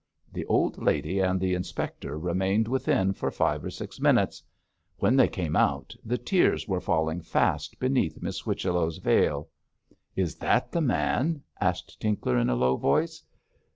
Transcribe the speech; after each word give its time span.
The 0.33 0.41
little 0.41 0.55
old 0.55 0.81
lady 0.81 1.19
and 1.19 1.39
the 1.39 1.53
inspector 1.53 2.17
remained 2.17 2.67
within 2.67 3.13
for 3.13 3.29
five 3.29 3.63
or 3.63 3.69
six 3.69 3.99
minutes. 3.99 4.41
When 4.97 5.15
they 5.15 5.27
came 5.27 5.55
out 5.55 5.93
the 6.03 6.17
tears 6.17 6.67
were 6.67 6.81
falling 6.81 7.21
fast 7.21 7.77
beneath 7.79 8.19
Miss 8.19 8.39
Whichello's 8.39 8.97
veil. 8.97 9.47
'Is 10.15 10.37
that 10.37 10.71
the 10.71 10.81
man?' 10.81 11.43
asked 11.59 11.99
Tinkler, 12.01 12.39
in 12.39 12.49
a 12.49 12.55
low 12.55 12.77
voice. 12.77 13.23